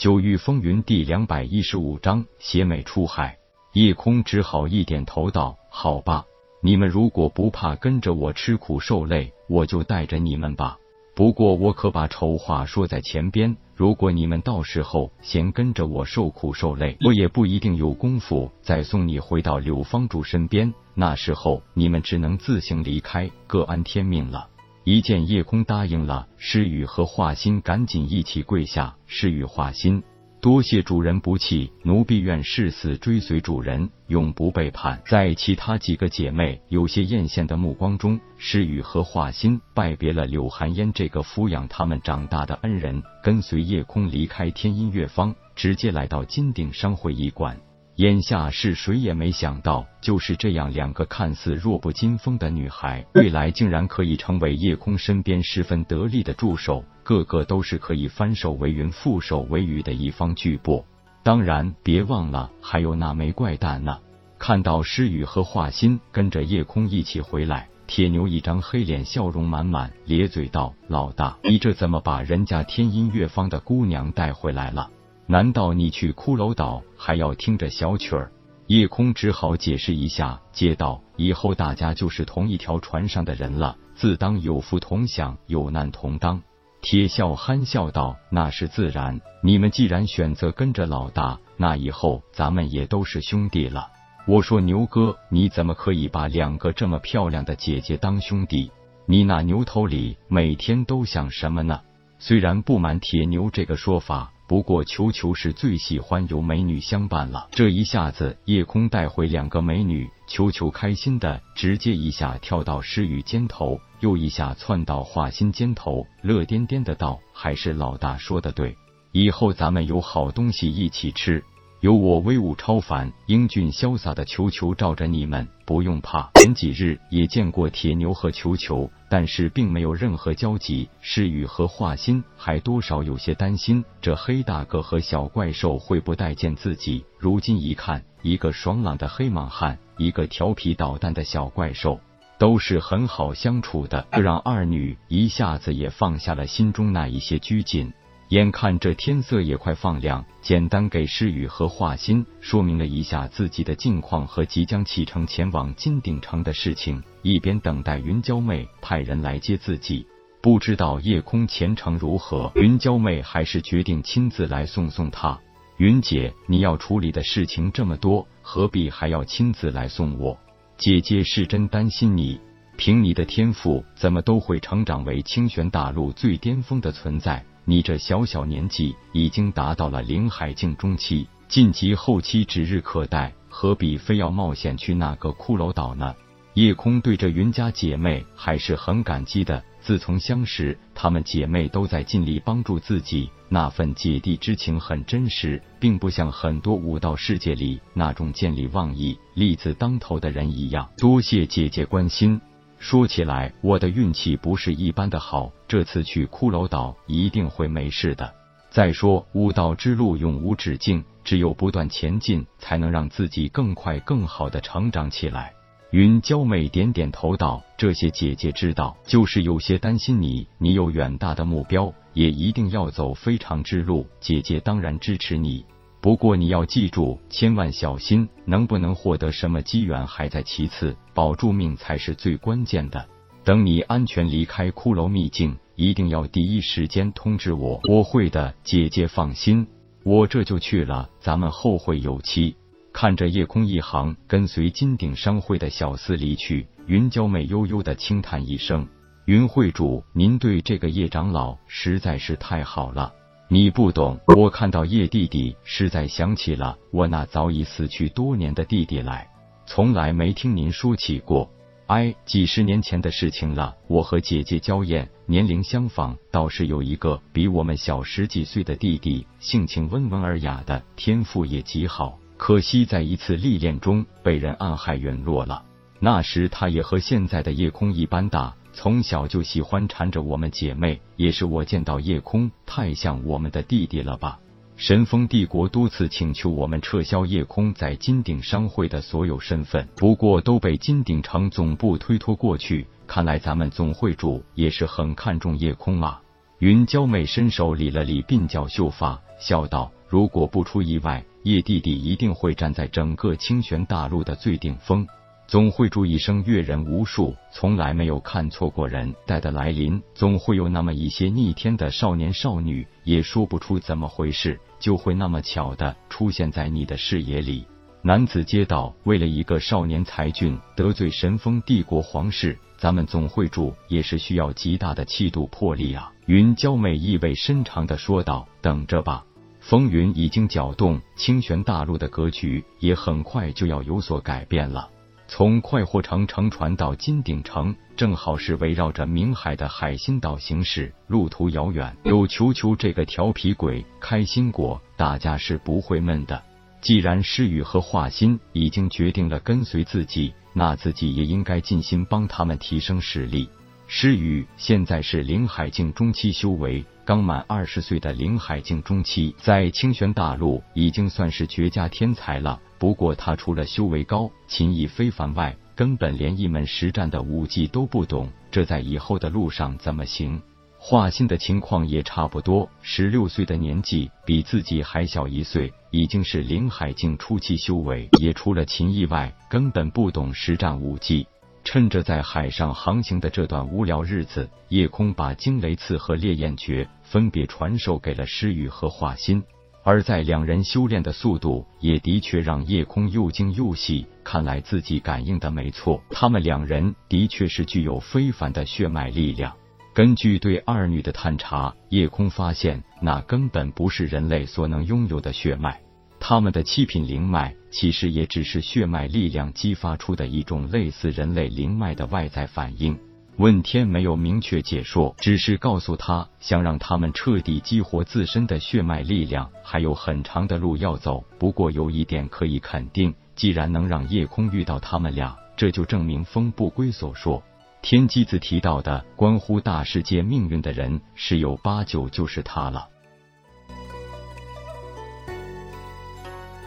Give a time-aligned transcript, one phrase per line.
[0.00, 3.36] 九域风云第两百一十五章邪魅出海。
[3.74, 6.24] 夜空只好一点头道：“好吧，
[6.62, 10.78] 你们如果不怕跟着我吃苦受累，我就带着你们吧。
[11.14, 20.72] 不过我可把丑话说在前边，如果你们到时候嫌跟着我受苦受累，我也不一定有功夫再送你回到柳方主身边。
[20.94, 24.48] 那时候你们只能自行离开，各安天命了。”
[24.84, 28.96] 一见夜空答应了，诗雨和华心赶紧一起跪下。
[29.06, 30.02] 诗雨、华心，
[30.40, 35.02] 多谢主人不弃，奴婢愿誓死追随主人，永不背叛。
[35.06, 47.60] 在其他几个姐妹有些艳羡的目光中，诗雨和华心拜别了柳寒烟这个抚养他们长大的恩人，跟随夜空离开天音乐坊，直接来到金鼎商会医馆。
[48.00, 60.82] 眼下是谁也没想到，就是这样两个看似弱不禁风的女孩，未来竟然可以成为夜空身边十分得力的助手，个个都是可以翻手为云、覆手为雨的一方巨擘。
[61.22, 63.98] 当然，别忘了还有那枚怪蛋呢。
[64.38, 74.88] 看到诗雨和华心跟着夜空一起回来，铁牛一张黑脸，笑容满满，咧嘴道：“老大，你这怎么把人家天音乐坊的姑娘带回来了？”
[75.30, 78.32] 难道你去骷髅岛还要听着小曲儿？
[78.66, 86.42] 夜空只好解释一下，接道：“以后大家就是同一条船上的人了，自当有福同享，有难同当。”
[86.82, 93.86] 铁笑憨笑道：“那是自然，你们既然选择跟着老大，那以后咱们也都是兄弟了。”
[94.26, 98.72] 我说：“牛哥，你怎么可以把两个这么漂亮的姐姐当兄弟？
[99.06, 101.82] 你那牛头里每天都想什么呢？”
[102.18, 104.32] 虽然不满铁牛这个说法。
[104.50, 107.46] 不过，球球是最喜欢有美女相伴了。
[107.52, 118.76] 这一下子，夜空带回两个美女，球球开心的直接一下跳到诗雨肩头，又一下窜到画心肩头，乐颠颠的道：“还是老大说的对，
[119.12, 121.44] 以后咱们有好东西一起吃。”
[121.80, 126.30] 有我威武超凡、英俊潇洒的球球罩着你们，不用怕。
[126.34, 130.90] 前几日也见过铁牛和球球，但是并没有任何交集。
[131.00, 137.02] 诗雨和华心还多少有些担心，这黑大哥和小怪兽会不待见自己。
[137.18, 141.98] 如今一看，一个爽朗的黑莽汉，一个调皮捣蛋的小怪兽，
[142.38, 147.90] 都是很好相处的，这让二女一下子也放下了心中那一些拘谨。
[148.30, 160.06] 眼看这天色也快放亮，简单给诗雨和华心说明了一下自己的近况和即将启程前往金鼎城的事情，一边等待云娇妹派人来接自己。
[160.40, 165.36] 不知道夜空前程如何，云娇妹还是决定亲自来送送他。
[165.78, 170.38] 云姐，你要处理的事情这么多，何必还要亲自来送我？
[170.78, 172.40] 姐姐是真担心你，
[172.80, 177.44] 凭你的天赋，怎么都会成长为清玄大陆最巅峰的存在。
[177.66, 186.14] 你这小小年纪已经达到了灵海境中期，晋级后期指日可待，何必非要冒险去那个骷髅岛呢？
[186.54, 189.62] 夜空对着云家姐妹还是很感激的。
[189.82, 200.88] 自从相识，她们姐妹都在尽力帮助自己，那份姐弟之情很真实，并不像很多武道世界里那种见利忘义、利字当头的人一样。
[200.96, 202.40] 多谢姐姐关心。
[202.80, 208.32] 说起来，我的运气不是一般的好，这次去骷髅岛一定会没事的。
[208.70, 215.52] 再说，武道之路永无止境，只有不断前进，才能让自己更快、更好的成长起来。
[215.90, 224.06] 云娇妹点点头道：“这些姐姐知道，就是有些担心你，你有远大的目标，也一定要走非常之路。
[224.20, 225.66] 姐姐当然支持你。”
[226.00, 233.06] 不过你要记住，千万小心，能不能获得什么机缘还在其次，保住命才是最关键的。
[233.44, 239.66] 等你安全离开骷髅秘境，一定要第一时间通知我，我会的，姐姐放心，
[240.02, 242.56] 我这就去了，咱们后会有期。
[242.92, 248.88] 看着夜空一行跟随金鼎商会的小厮离去，云娇妹悠悠的轻叹一声
[249.26, 253.12] ：“云会主，您对这个叶长老实在是太好了。”
[253.52, 259.28] 你不懂，我看到叶弟弟，实在想起了我那早已死去多年的弟弟来。
[259.66, 261.50] 从来没听您说起过，
[261.88, 263.74] 哎，几十年前的事情了。
[263.88, 272.20] 我和姐姐娇艳，年龄相仿，倒是有一个比我们小十几岁的弟弟，性情温文尔雅的，天赋也极好。
[272.36, 275.64] 可惜在一次历练中被人暗害陨落了。
[275.98, 278.54] 那时他也和现在的夜空一般大。
[278.82, 284.38] 从小就喜欢缠着我们姐妹，也是我见到夜空太像我们的弟弟了吧？
[284.74, 292.86] 神风帝国多次请求我们撤销夜空在金鼎商会的所有身份，不过都被金鼎城总部推脱过去。
[293.06, 296.22] 看来咱们总会主也是很看重夜空啊。
[296.60, 305.06] 云娇妹伸手理了理鬓角秀发，笑道：“如果不出意外，叶弟弟一定会站在整个清玄大陆的最顶峰。
[305.50, 309.12] 总会主一生阅人无数，从来没有看错过人。
[309.26, 317.66] 待的来临，总会有那么一些逆天的少年少女，也说不出怎么回事，就会那么巧的出现在你的视野里。
[318.00, 326.12] 男子街道为了一个少年才俊得罪神风帝国皇室。”咱们总会主也是需要极大的气度魄力啊！
[326.26, 329.24] 云娇妹意味深长的说道：“等着吧，
[329.58, 334.88] 风云已经搅动清玄大陆的格局，也很快就要有所改变了。
[335.32, 341.96] 从快活城乘船到金鼎城，正好是围绕着明海的海心岛行驶，路途遥远。
[342.02, 346.42] 有球球这个调皮鬼开心果，大家是不会闷的。
[346.80, 353.48] 既然诗雨和华心已经决定了跟随自己。”那自己也应该尽心帮他们提升实力。
[353.86, 362.60] 诗雨现在是灵海境中期修为，刚满二十岁的林海境中期，在清玄大陆已经算是绝佳天才了。
[362.78, 370.40] 不过他除了修为高、琴艺非凡外，根本连一门实战的武技都不懂，这在以后的路上怎么行？
[370.78, 381.26] 华心的情况也差不多，十六岁的年纪，比自己还小一岁，已经是林海境初期修为，也除了琴艺外，根本不懂实战武技。
[381.64, 389.42] 趁着在海上航行的这段无聊日子，夜空把惊雷刺和烈焰诀分别传授给了诗雨和华心，
[389.84, 394.06] 而在两人修炼的速度，也的确让夜空又惊又喜。
[394.24, 399.54] 看来自己感应的没错，他们两人的确是具有非凡的血脉力量。
[399.92, 405.80] 根据对二女的探查，夜空发现那根本不是人类所能拥有的血脉，
[406.20, 412.96] 他们的七品灵脉其实也只是血脉力量激发出的一种类似人类灵脉的外在反应。
[413.36, 421.24] 问天没有明确解说，只是告诉他，想让他们彻底激活自身的血脉力量，还有很长的路要走。
[421.38, 427.42] 不过有一点可以肯定，既然能让夜空遇到他们俩，这就证明风不归所说。
[427.80, 432.88] 天机子提到的关乎大世界命运的人，十有八九就是他了。